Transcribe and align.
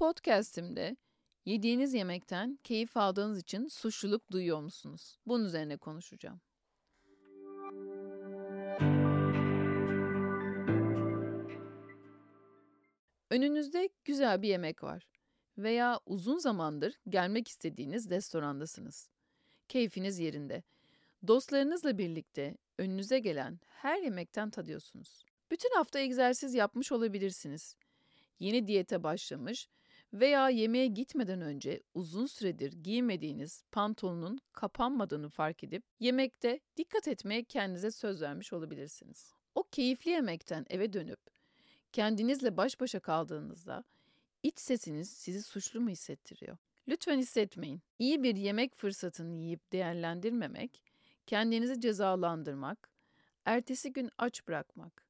podcast'imde 0.00 0.96
yediğiniz 1.44 1.94
yemekten 1.94 2.58
keyif 2.64 2.96
aldığınız 2.96 3.38
için 3.38 3.68
suçluluk 3.68 4.30
duyuyor 4.30 4.60
musunuz? 4.60 5.18
Bunun 5.26 5.44
üzerine 5.44 5.76
konuşacağım. 5.76 6.40
Önünüzde 13.30 13.88
güzel 14.04 14.42
bir 14.42 14.48
yemek 14.48 14.82
var 14.82 15.06
veya 15.58 16.00
uzun 16.06 16.38
zamandır 16.38 16.94
gelmek 17.08 17.48
istediğiniz 17.48 18.10
restorandasınız. 18.10 19.08
Keyfiniz 19.68 20.18
yerinde. 20.18 20.62
Dostlarınızla 21.26 21.98
birlikte 21.98 22.56
önünüze 22.78 23.18
gelen 23.18 23.60
her 23.66 24.02
yemekten 24.02 24.50
tadıyorsunuz. 24.50 25.24
Bütün 25.50 25.74
hafta 25.74 25.98
egzersiz 25.98 26.54
yapmış 26.54 26.92
olabilirsiniz. 26.92 27.76
Yeni 28.38 28.66
diyete 28.66 29.02
başlamış 29.02 29.68
veya 30.12 30.48
yemeğe 30.48 30.86
gitmeden 30.86 31.40
önce 31.40 31.82
uzun 31.94 32.26
süredir 32.26 32.72
giymediğiniz 32.72 33.64
pantolonun 33.72 34.38
kapanmadığını 34.52 35.28
fark 35.28 35.64
edip 35.64 35.84
yemekte 36.00 36.60
dikkat 36.76 37.08
etmeye 37.08 37.44
kendinize 37.44 37.90
söz 37.90 38.22
vermiş 38.22 38.52
olabilirsiniz. 38.52 39.34
O 39.54 39.62
keyifli 39.62 40.10
yemekten 40.10 40.66
eve 40.70 40.92
dönüp 40.92 41.20
kendinizle 41.92 42.56
baş 42.56 42.80
başa 42.80 43.00
kaldığınızda 43.00 43.84
iç 44.42 44.58
sesiniz 44.58 45.10
sizi 45.10 45.42
suçlu 45.42 45.80
mu 45.80 45.90
hissettiriyor? 45.90 46.56
Lütfen 46.88 47.18
hissetmeyin. 47.18 47.82
İyi 47.98 48.22
bir 48.22 48.36
yemek 48.36 48.76
fırsatını 48.76 49.34
yiyip 49.34 49.72
değerlendirmemek, 49.72 50.82
kendinizi 51.26 51.80
cezalandırmak, 51.80 52.90
ertesi 53.44 53.92
gün 53.92 54.10
aç 54.18 54.48
bırakmak, 54.48 55.06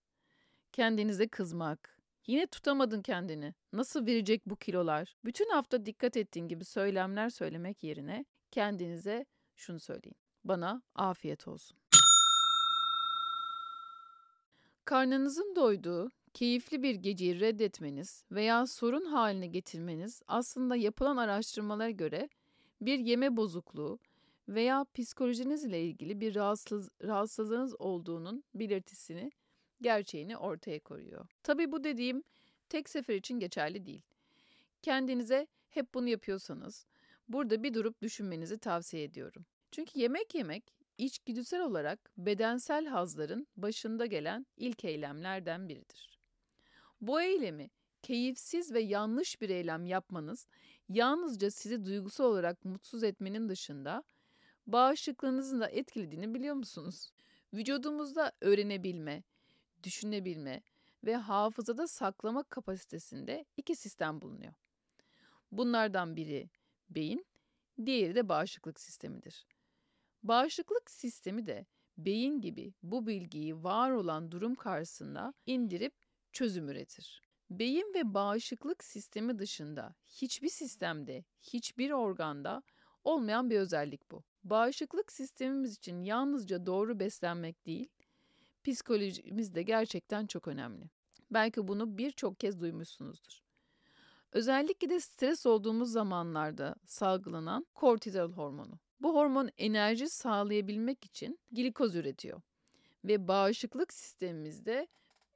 kendinize 0.73 1.29
kızmak, 1.29 2.00
yine 2.27 2.47
tutamadın 2.47 3.03
kendini, 3.03 3.55
nasıl 3.73 4.07
verecek 4.07 4.43
bu 4.47 4.57
kilolar, 4.57 5.17
bütün 5.25 5.51
hafta 5.51 5.87
dikkat 5.87 6.17
ettiğin 6.17 6.49
gibi 6.49 6.65
söylemler 6.65 7.31
söylemek 7.31 7.83
yerine 7.83 8.25
kendinize 8.51 9.27
şunu 9.57 9.81
söyleyin. 9.81 10.17
Bana 10.45 10.83
afiyet 10.95 11.49
olsun. 11.49 11.79
Karnınızın 14.85 15.57
doyduğu, 15.57 16.11
keyifli 16.35 16.83
bir 16.83 16.95
geceyi 16.95 17.41
reddetmeniz 17.41 18.25
veya 18.31 18.67
sorun 18.67 19.05
haline 19.05 19.47
getirmeniz 19.47 20.23
aslında 20.29 20.77
yapılan 20.77 21.17
araştırmalara 21.17 21.91
göre 21.91 22.29
bir 22.81 22.99
yeme 22.99 23.37
bozukluğu 23.37 23.99
veya 24.49 24.87
psikolojinizle 24.95 25.83
ilgili 25.83 26.21
bir 26.21 26.35
rahatsız, 26.35 26.91
rahatsızlığınız 27.03 27.81
olduğunun 27.81 28.45
belirtisini, 28.55 29.31
gerçeğini 29.83 30.37
ortaya 30.37 30.81
koyuyor. 30.81 31.27
Tabii 31.43 31.73
bu 31.73 31.85
dediğim 31.85 32.23
tek 32.69 32.89
sefer 32.89 33.15
için 33.15 33.39
geçerli 33.39 33.87
değil. 33.87 34.03
Kendinize 34.83 35.47
hep 35.71 35.95
bunu 35.95 36.09
yapıyorsanız 36.09 36.87
burada 37.29 37.63
bir 37.63 37.75
durup 37.75 38.03
düşünmenizi 38.03 38.59
tavsiye 38.59 39.05
ediyorum. 39.05 39.47
Çünkü 39.71 40.01
yemek 40.01 40.35
yemek 40.35 40.73
içgüdüsel 40.99 41.61
olarak 41.61 42.11
bedensel 42.19 42.87
hazların 42.87 43.47
başında 43.57 44.07
gelen 44.07 44.47
ilk 44.57 44.85
eylemlerden 44.85 45.69
biridir. 45.69 46.19
Bu 47.01 47.23
eylemi 47.23 47.71
keyifsiz 48.03 48.73
ve 48.73 48.81
yanlış 48.81 49.41
bir 49.41 49.51
eylem 49.51 49.87
yapmanız 49.87 50.47
yalnızca 50.89 51.51
sizi 51.51 51.85
duygusal 51.85 52.25
olarak 52.25 52.65
mutsuz 52.65 53.05
etmenin 53.05 53.49
dışında 53.49 54.03
bağışıklığınızın 54.67 55.61
da 55.61 55.69
etkilediğini 55.69 56.35
biliyor 56.35 56.55
musunuz? 56.55 57.13
Vücudumuzda 57.55 58.33
öğrenebilme, 58.41 59.23
düşünebilme 59.83 60.63
ve 61.05 61.17
hafızada 61.17 61.89
saklama 61.89 62.43
kapasitesinde 62.43 63.45
iki 63.57 63.77
sistem 63.77 64.21
bulunuyor. 64.21 64.53
Bunlardan 65.53 66.17
biri 66.17 66.51
beyin, 66.91 67.27
diğeri 67.87 68.15
de 68.15 68.29
bağışıklık 68.29 68.81
sistemidir. 68.81 69.47
Bağışıklık 70.23 70.91
sistemi 70.91 71.47
de 71.47 71.67
beyin 71.99 72.41
gibi 72.41 72.75
bu 72.83 73.07
bilgiyi 73.07 73.65
var 73.65 73.91
olan 73.91 74.31
durum 74.31 74.55
karşısında 74.55 75.35
indirip 75.47 75.95
çözüm 76.33 76.69
üretir. 76.69 77.23
Beyin 77.51 77.95
ve 77.95 78.15
bağışıklık 78.15 78.85
sistemi 78.85 79.39
dışında 79.39 79.95
hiçbir 80.07 80.49
sistemde, 80.49 81.25
hiçbir 81.43 81.91
organda 81.91 82.63
olmayan 83.05 83.51
bir 83.51 83.59
özellik 83.59 84.11
bu. 84.11 84.25
Bağışıklık 84.45 85.13
sistemimiz 85.13 85.75
için 85.75 86.03
yalnızca 86.03 86.67
doğru 86.67 87.01
beslenmek 87.01 87.67
değil, 87.67 87.89
psikolojimiz 88.65 89.55
de 89.55 89.63
gerçekten 89.63 90.27
çok 90.27 90.49
önemli. 90.49 90.91
Belki 91.31 91.69
bunu 91.69 91.99
birçok 91.99 92.41
kez 92.41 92.61
duymuşsunuzdur. 92.61 93.43
Özellikle 94.33 94.91
de 94.91 95.01
stres 95.01 95.47
olduğumuz 95.47 95.93
zamanlarda 95.93 96.75
salgılanan 96.87 97.67
kortizol 97.75 98.33
hormonu. 98.33 98.79
Bu 99.01 99.15
hormon 99.15 99.51
enerji 99.59 100.09
sağlayabilmek 100.09 101.05
için 101.05 101.39
glikoz 101.53 101.95
üretiyor 101.95 102.41
ve 103.05 103.29
bağışıklık 103.29 103.93
sistemimizde 103.93 104.89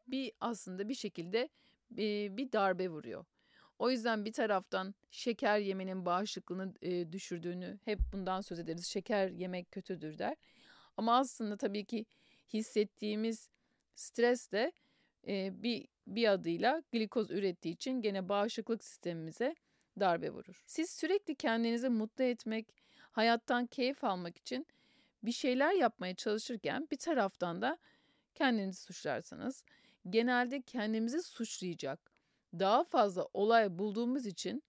bir 0.07 0.33
aslında 0.41 0.89
bir 0.89 0.95
şekilde 0.95 1.49
bir 2.37 2.53
darbe 2.53 2.89
vuruyor. 2.89 3.25
O 3.79 3.91
yüzden 3.91 4.25
bir 4.25 4.33
taraftan 4.33 4.95
şeker 5.11 5.59
yemenin 5.59 6.07
bağışıklığını 6.07 6.75
düşürdüğünü 7.13 7.79
hep 7.85 7.99
bundan 8.13 8.41
söz 8.41 8.59
ederiz. 8.59 8.87
Şeker 8.87 9.29
yemek 9.29 9.73
kötüdür 9.73 10.19
der. 10.19 10.37
Ama 10.97 11.19
aslında 11.19 11.57
tabii 11.57 11.85
ki 11.85 12.07
hissettiğimiz 12.55 13.49
stres 13.95 14.53
de 14.53 14.73
bir 15.63 15.87
bir 16.07 16.33
adıyla 16.33 16.83
glikoz 16.93 17.31
ürettiği 17.31 17.75
için 17.75 18.01
gene 18.01 18.29
bağışıklık 18.29 18.85
sistemimize 18.85 19.55
darbe 20.01 20.31
vurur. 20.31 20.63
Siz 20.67 20.91
sürekli 20.91 21.35
kendinizi 21.35 21.89
mutlu 21.89 22.25
etmek, 22.25 22.75
hayattan 23.11 23.67
keyif 23.67 24.05
almak 24.05 24.39
için 24.39 24.67
bir 25.23 25.33
şeyler 25.33 25.73
yapmaya 25.73 26.15
çalışırken 26.15 26.89
bir 26.91 26.97
taraftan 26.97 27.63
da 27.63 27.79
kendinizi 28.35 28.83
suçlarsanız 28.83 29.65
genelde 30.11 30.63
kendimizi 30.63 31.23
suçlayacak 31.23 32.13
daha 32.59 32.85
fazla 32.85 33.27
olay 33.35 33.79
bulduğumuz 33.79 34.27
için 34.27 34.63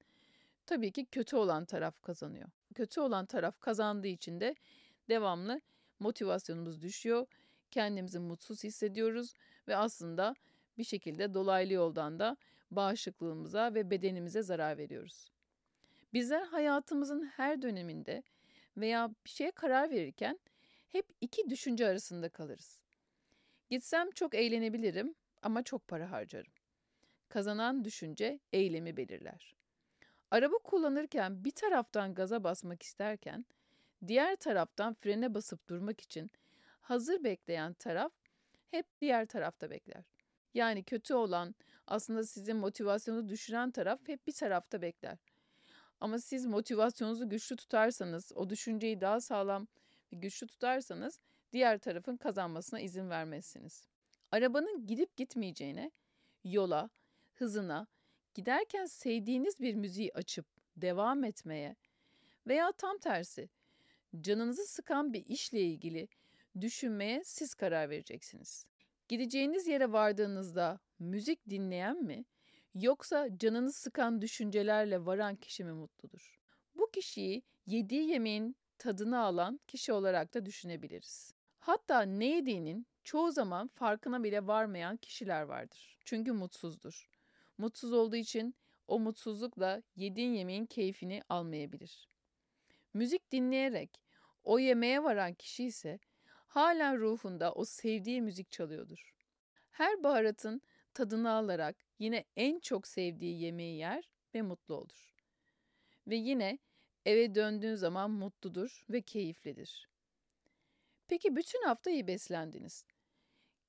tabii 0.66 0.92
ki 0.92 1.06
kötü 1.06 1.36
olan 1.36 1.66
taraf 1.66 2.02
kazanıyor. 2.02 2.50
Kötü 2.76 3.02
olan 3.02 3.26
taraf 3.26 3.60
kazandığı 3.60 4.08
için 4.08 4.40
de 4.40 4.56
devamlı 5.10 5.62
motivasyonumuz 6.00 6.82
düşüyor. 6.82 7.28
Kendimizi 7.76 8.20
mutsuz 8.20 8.64
hissediyoruz 8.64 9.34
ve 9.68 9.76
aslında 9.76 10.36
bir 10.78 10.84
şekilde 10.84 11.34
dolaylı 11.34 11.74
yoldan 11.74 12.20
da 12.20 12.38
bağışıklığımıza 12.72 13.74
ve 13.74 13.90
bedenimize 13.90 14.44
zarar 14.44 14.78
veriyoruz. 14.78 15.32
Bizler 16.14 16.42
hayatımızın 16.42 17.26
her 17.26 17.62
döneminde 17.62 18.24
veya 18.78 19.10
bir 19.26 19.30
şeye 19.30 19.52
karar 19.52 19.90
verirken 19.90 20.40
hep 20.88 21.06
iki 21.22 21.50
düşünce 21.50 21.88
arasında 21.88 22.30
kalırız. 22.30 22.80
Gitsem 23.70 24.12
çok 24.12 24.36
eğlenebilirim 24.36 25.16
ama 25.42 25.64
çok 25.64 25.88
para 25.88 26.12
harcarım. 26.12 26.54
Kazanan 27.30 27.86
düşünce 27.86 28.40
eylemi 28.54 28.98
belirler. 28.98 29.56
Araba 30.32 30.58
kullanırken 30.58 31.46
bir 31.46 31.52
taraftan 31.52 32.14
gaza 32.14 32.44
basmak 32.44 32.84
isterken 32.84 33.46
diğer 34.08 34.36
taraftan 34.36 34.94
frene 34.94 35.34
basıp 35.34 35.70
durmak 35.70 36.02
için 36.02 36.32
hazır 36.86 37.24
bekleyen 37.24 37.74
taraf 37.74 38.12
hep 38.72 38.86
diğer 39.02 39.26
tarafta 39.26 39.70
bekler. 39.70 40.04
Yani 40.54 40.84
kötü 40.84 41.14
olan 41.14 41.56
aslında 41.88 42.24
sizin 42.24 42.58
motivasyonu 42.58 43.30
düşüren 43.30 43.72
taraf 43.72 44.00
hep 44.08 44.28
bir 44.28 44.32
tarafta 44.32 44.82
bekler. 44.82 45.18
Ama 46.00 46.20
siz 46.20 46.46
motivasyonunuzu 46.46 47.30
güçlü 47.30 47.56
tutarsanız, 47.56 48.32
o 48.36 48.50
düşünceyi 48.50 49.02
daha 49.02 49.22
sağlam 49.22 49.68
ve 50.14 50.18
güçlü 50.18 50.48
tutarsanız 50.48 51.20
diğer 51.54 51.78
tarafın 51.80 52.18
kazanmasına 52.18 52.80
izin 52.80 53.10
vermezsiniz. 53.10 53.88
Arabanın 54.32 54.86
gidip 54.86 55.18
gitmeyeceğine, 55.18 55.92
yola, 56.44 56.90
hızına, 57.34 57.88
giderken 58.34 58.86
sevdiğiniz 58.86 59.60
bir 59.60 59.76
müziği 59.76 60.12
açıp 60.14 60.46
devam 60.78 61.24
etmeye 61.24 61.76
veya 62.48 62.72
tam 62.72 62.98
tersi 62.98 63.50
canınızı 64.22 64.66
sıkan 64.66 65.14
bir 65.14 65.26
işle 65.26 65.62
ilgili 65.62 66.08
düşünmeye 66.62 67.24
siz 67.24 67.54
karar 67.54 67.90
vereceksiniz. 67.90 68.66
Gideceğiniz 69.08 69.68
yere 69.68 69.92
vardığınızda 69.92 70.80
müzik 71.00 71.50
dinleyen 71.50 72.04
mi 72.04 72.26
yoksa 72.76 73.38
canını 73.38 73.72
sıkan 73.74 74.22
düşüncelerle 74.22 75.06
varan 75.06 75.36
kişi 75.36 75.64
mi 75.64 75.72
mutludur? 75.74 76.40
Bu 76.76 76.92
kişiyi 76.92 77.44
yediği 77.66 78.10
yemeğin 78.10 78.56
tadını 78.78 79.20
alan 79.20 79.60
kişi 79.68 79.94
olarak 79.94 80.34
da 80.34 80.46
düşünebiliriz. 80.46 81.34
Hatta 81.60 82.02
ne 82.02 82.26
yediğinin 82.26 82.88
çoğu 83.04 83.32
zaman 83.32 83.68
farkına 83.68 84.24
bile 84.24 84.48
varmayan 84.48 84.98
kişiler 84.98 85.42
vardır. 85.42 85.98
Çünkü 86.06 86.32
mutsuzdur. 86.32 87.10
Mutsuz 87.58 87.94
olduğu 87.94 88.16
için 88.16 88.56
o 88.88 89.00
mutsuzlukla 89.00 89.84
yediğin 89.96 90.34
yemeğin 90.34 90.66
keyfini 90.66 91.22
almayabilir. 91.30 92.10
Müzik 92.94 93.32
dinleyerek 93.32 94.02
o 94.44 94.60
yemeğe 94.60 95.04
varan 95.04 95.34
kişi 95.34 95.64
ise 95.64 96.00
hala 96.56 96.98
ruhunda 96.98 97.54
o 97.54 97.66
sevdiği 97.66 98.22
müzik 98.22 98.52
çalıyordur. 98.52 99.14
Her 99.72 100.04
baharatın 100.04 100.62
tadını 100.94 101.32
alarak 101.32 101.76
yine 102.00 102.26
en 102.36 102.60
çok 102.60 102.88
sevdiği 102.88 103.42
yemeği 103.42 103.78
yer 103.78 104.10
ve 104.36 104.42
mutlu 104.42 104.76
olur. 104.76 105.16
Ve 106.08 106.16
yine 106.16 106.60
eve 107.06 107.36
döndüğün 107.36 107.76
zaman 107.76 108.12
mutludur 108.12 108.86
ve 108.90 109.02
keyiflidir. 109.02 109.90
Peki 111.08 111.36
bütün 111.36 111.64
hafta 111.64 111.90
iyi 111.90 112.08
beslendiniz. 112.08 112.86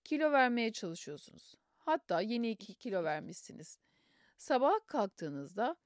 Kilo 0.05 0.33
vermeye 0.33 0.73
çalışıyorsunuz. 0.73 1.55
Hatta 1.79 2.21
yeni 2.21 2.51
2 2.51 2.75
kilo 2.75 3.05
vermişsiniz. 3.05 3.79
Sabah 4.37 4.87
kalktığınızda 4.87 5.77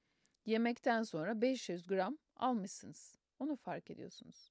yemekten 0.45 1.03
sonra 1.03 1.41
500 1.41 1.87
gram 1.87 2.17
almışsınız. 2.35 3.15
Onu 3.39 3.55
fark 3.55 3.91
ediyorsunuz. 3.91 4.50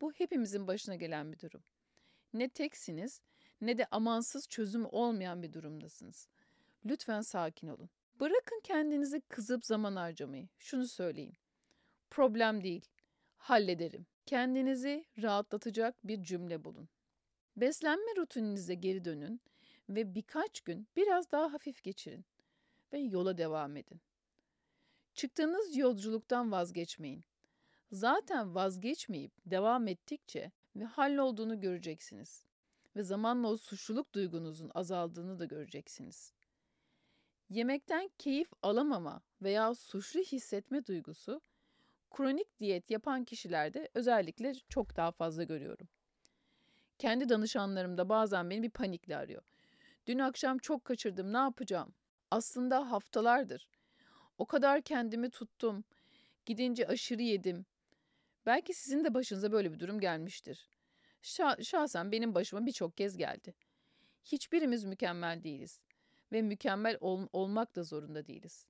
Bu 0.00 0.12
hepimizin 0.12 0.66
başına 0.66 0.94
gelen 0.94 1.32
bir 1.32 1.38
durum. 1.38 1.62
Ne 2.32 2.48
teksiniz 2.48 3.20
ne 3.60 3.78
de 3.78 3.86
amansız 3.90 4.48
çözüm 4.48 4.86
olmayan 4.86 5.42
bir 5.42 5.52
durumdasınız. 5.52 6.28
Lütfen 6.84 7.20
sakin 7.20 7.68
olun. 7.68 7.90
Bırakın 8.20 8.60
kendinizi 8.64 9.20
kızıp 9.20 9.66
zaman 9.66 9.96
harcamayı. 9.96 10.48
Şunu 10.58 10.88
söyleyeyim. 10.88 11.36
Problem 12.10 12.64
değil. 12.64 12.86
Hallederim. 13.36 14.06
Kendinizi 14.26 15.04
rahatlatacak 15.22 15.94
bir 16.04 16.22
cümle 16.22 16.64
bulun. 16.64 16.88
Beslenme 17.56 18.16
rutininize 18.16 18.74
geri 18.74 19.04
dönün 19.04 19.40
ve 19.88 20.14
birkaç 20.14 20.60
gün 20.60 20.88
biraz 20.96 21.32
daha 21.32 21.52
hafif 21.52 21.82
geçirin 21.82 22.24
ve 22.92 22.98
yola 22.98 23.38
devam 23.38 23.76
edin. 23.76 24.00
Çıktığınız 25.14 25.76
yolculuktan 25.76 26.52
vazgeçmeyin. 26.52 27.24
Zaten 27.92 28.54
vazgeçmeyip 28.54 29.32
devam 29.46 29.88
ettikçe 29.88 30.52
ve 30.76 30.84
hallolduğunu 30.84 31.60
göreceksiniz 31.60 32.44
ve 32.96 33.02
zamanla 33.02 33.48
o 33.48 33.56
suçluluk 33.56 34.14
duygunuzun 34.14 34.70
azaldığını 34.74 35.38
da 35.38 35.44
göreceksiniz. 35.44 36.32
Yemekten 37.50 38.10
keyif 38.18 38.48
alamama 38.62 39.20
veya 39.42 39.74
suçlu 39.74 40.20
hissetme 40.20 40.86
duygusu 40.86 41.40
kronik 42.10 42.60
diyet 42.60 42.90
yapan 42.90 43.24
kişilerde 43.24 43.88
özellikle 43.94 44.54
çok 44.68 44.96
daha 44.96 45.12
fazla 45.12 45.44
görüyorum. 45.44 45.88
Kendi 46.98 47.28
danışanlarım 47.28 47.98
da 47.98 48.08
bazen 48.08 48.50
beni 48.50 48.62
bir 48.62 48.70
panikle 48.70 49.16
arıyor. 49.16 49.42
Dün 50.06 50.18
akşam 50.18 50.58
çok 50.58 50.84
kaçırdım, 50.84 51.32
ne 51.32 51.38
yapacağım? 51.38 51.94
Aslında 52.30 52.90
haftalardır. 52.90 53.68
O 54.38 54.46
kadar 54.46 54.82
kendimi 54.82 55.30
tuttum. 55.30 55.84
Gidince 56.46 56.86
aşırı 56.86 57.22
yedim. 57.22 57.66
Belki 58.46 58.74
sizin 58.74 59.04
de 59.04 59.14
başınıza 59.14 59.52
böyle 59.52 59.72
bir 59.72 59.80
durum 59.80 60.00
gelmiştir. 60.00 60.68
Şah, 61.22 61.62
şahsen 61.62 62.12
benim 62.12 62.34
başıma 62.34 62.66
birçok 62.66 62.96
kez 62.96 63.16
geldi. 63.16 63.54
Hiçbirimiz 64.24 64.84
mükemmel 64.84 65.42
değiliz 65.42 65.80
ve 66.32 66.42
mükemmel 66.42 66.96
ol, 67.00 67.28
olmak 67.32 67.76
da 67.76 67.82
zorunda 67.82 68.26
değiliz. 68.26 68.66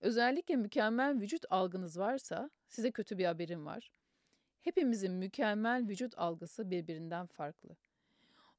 Özellikle 0.00 0.56
mükemmel 0.56 1.20
vücut 1.20 1.44
algınız 1.50 1.98
varsa 1.98 2.50
size 2.68 2.90
kötü 2.90 3.18
bir 3.18 3.24
haberim 3.24 3.66
var. 3.66 3.92
Hepimizin 4.60 5.12
mükemmel 5.12 5.88
vücut 5.88 6.18
algısı 6.18 6.70
birbirinden 6.70 7.26
farklı. 7.26 7.76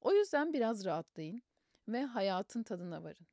O 0.01 0.13
yüzden 0.13 0.53
biraz 0.53 0.85
rahatlayın 0.85 1.41
ve 1.87 2.03
hayatın 2.03 2.63
tadına 2.63 3.03
varın. 3.03 3.27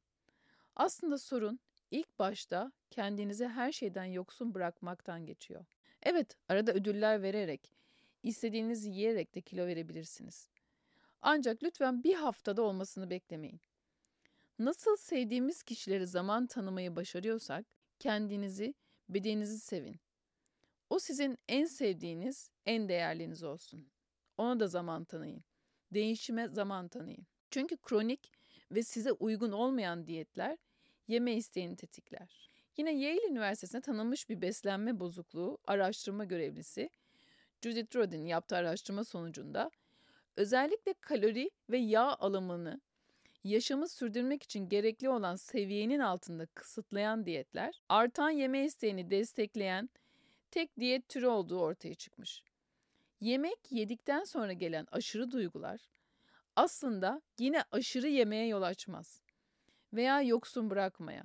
Aslında 0.76 1.18
sorun 1.18 1.60
ilk 1.90 2.18
başta 2.18 2.72
kendinizi 2.90 3.48
her 3.48 3.72
şeyden 3.72 4.04
yoksun 4.04 4.54
bırakmaktan 4.54 5.26
geçiyor. 5.26 5.64
Evet, 6.02 6.36
arada 6.48 6.72
ödüller 6.72 7.22
vererek, 7.22 7.72
istediğinizi 8.22 8.90
yiyerek 8.90 9.34
de 9.34 9.40
kilo 9.40 9.66
verebilirsiniz. 9.66 10.48
Ancak 11.22 11.62
lütfen 11.62 12.04
bir 12.04 12.14
haftada 12.14 12.62
olmasını 12.62 13.10
beklemeyin. 13.10 13.60
Nasıl 14.58 14.96
sevdiğimiz 14.96 15.62
kişileri 15.62 16.06
zaman 16.06 16.46
tanımayı 16.46 16.96
başarıyorsak, 16.96 17.66
kendinizi, 17.98 18.74
bedeninizi 19.08 19.60
sevin. 19.60 20.00
O 20.90 20.98
sizin 20.98 21.38
en 21.48 21.64
sevdiğiniz, 21.64 22.50
en 22.66 22.88
değerliniz 22.88 23.42
olsun. 23.42 23.90
Ona 24.38 24.60
da 24.60 24.68
zaman 24.68 25.04
tanıyın. 25.04 25.44
Değişime 25.92 26.48
zaman 26.48 26.88
tanıyın. 26.88 27.26
Çünkü 27.50 27.76
kronik 27.76 28.32
ve 28.72 28.82
size 28.82 29.12
uygun 29.12 29.52
olmayan 29.52 30.06
diyetler 30.06 30.58
yeme 31.08 31.34
isteğini 31.34 31.76
tetikler. 31.76 32.49
Yine 32.80 32.92
Yale 32.92 33.26
Üniversitesi'nde 33.26 33.80
tanınmış 33.80 34.28
bir 34.28 34.40
beslenme 34.40 35.00
bozukluğu 35.00 35.58
araştırma 35.66 36.24
görevlisi 36.24 36.90
Judith 37.62 37.96
Rodin 37.96 38.26
yaptığı 38.26 38.56
araştırma 38.56 39.04
sonucunda 39.04 39.70
özellikle 40.36 40.94
kalori 41.00 41.50
ve 41.70 41.78
yağ 41.78 42.14
alımını 42.14 42.80
yaşamı 43.44 43.88
sürdürmek 43.88 44.42
için 44.42 44.68
gerekli 44.68 45.08
olan 45.08 45.36
seviyenin 45.36 45.98
altında 45.98 46.46
kısıtlayan 46.46 47.26
diyetler, 47.26 47.82
artan 47.88 48.30
yeme 48.30 48.64
isteğini 48.64 49.10
destekleyen 49.10 49.90
tek 50.50 50.78
diyet 50.78 51.08
türü 51.08 51.26
olduğu 51.26 51.60
ortaya 51.60 51.94
çıkmış. 51.94 52.42
Yemek 53.20 53.58
yedikten 53.70 54.24
sonra 54.24 54.52
gelen 54.52 54.86
aşırı 54.92 55.30
duygular 55.30 55.80
aslında 56.56 57.22
yine 57.38 57.64
aşırı 57.72 58.08
yemeye 58.08 58.46
yol 58.46 58.62
açmaz 58.62 59.22
veya 59.92 60.22
yoksun 60.22 60.70
bırakmaya. 60.70 61.24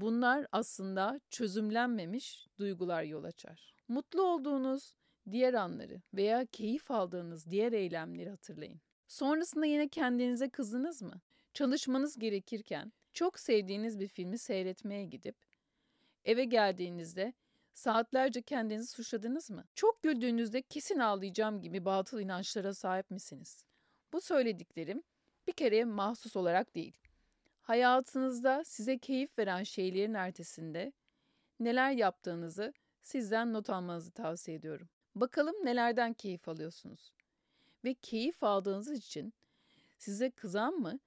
Bunlar 0.00 0.46
aslında 0.52 1.20
çözümlenmemiş 1.30 2.46
duygular 2.58 3.02
yol 3.02 3.24
açar. 3.24 3.74
Mutlu 3.88 4.22
olduğunuz 4.22 4.94
diğer 5.30 5.54
anları 5.54 6.02
veya 6.14 6.46
keyif 6.46 6.90
aldığınız 6.90 7.50
diğer 7.50 7.72
eylemleri 7.72 8.30
hatırlayın. 8.30 8.80
Sonrasında 9.08 9.66
yine 9.66 9.88
kendinize 9.88 10.48
kızdınız 10.48 11.02
mı? 11.02 11.20
Çalışmanız 11.54 12.18
gerekirken 12.18 12.92
çok 13.12 13.38
sevdiğiniz 13.38 14.00
bir 14.00 14.08
filmi 14.08 14.38
seyretmeye 14.38 15.04
gidip 15.04 15.36
eve 16.24 16.44
geldiğinizde 16.44 17.32
saatlerce 17.74 18.42
kendinizi 18.42 18.90
suçladınız 18.92 19.50
mı? 19.50 19.64
Çok 19.74 20.02
güldüğünüzde 20.02 20.62
kesin 20.62 20.98
ağlayacağım 20.98 21.60
gibi 21.60 21.84
batıl 21.84 22.20
inançlara 22.20 22.74
sahip 22.74 23.10
misiniz? 23.10 23.64
Bu 24.12 24.20
söylediklerim 24.20 25.02
bir 25.46 25.52
kere 25.52 25.84
mahsus 25.84 26.36
olarak 26.36 26.74
değil. 26.74 27.07
Hayatınızda 27.68 28.64
size 28.64 28.98
keyif 28.98 29.38
veren 29.38 29.62
şeylerin 29.62 30.14
ertesinde 30.14 30.92
neler 31.60 31.90
yaptığınızı 31.90 32.72
sizden 33.02 33.52
not 33.52 33.70
almanızı 33.70 34.10
tavsiye 34.10 34.56
ediyorum. 34.56 34.88
Bakalım 35.14 35.54
nelerden 35.64 36.12
keyif 36.12 36.48
alıyorsunuz? 36.48 37.12
Ve 37.84 37.94
keyif 37.94 38.42
aldığınız 38.42 38.90
için 38.90 39.34
size 39.98 40.30
kızan 40.30 40.74
mı 40.74 40.98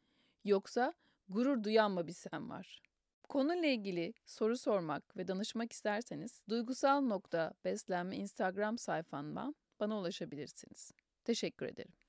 yoksa 0.45 0.93
gurur 1.29 1.63
duyan 1.63 1.91
mı 1.91 2.07
bir 2.07 2.13
sen 2.13 2.49
var? 2.49 2.81
Konuyla 3.29 3.67
ilgili 3.67 4.13
soru 4.25 4.57
sormak 4.57 5.17
ve 5.17 5.27
danışmak 5.27 5.71
isterseniz 5.71 6.41
duygusal 6.49 7.01
nokta 7.01 7.53
beslenme 7.65 8.17
Instagram 8.17 8.77
sayfamdan 8.77 9.55
bana 9.79 9.99
ulaşabilirsiniz. 9.99 10.91
Teşekkür 11.23 11.65
ederim. 11.65 12.00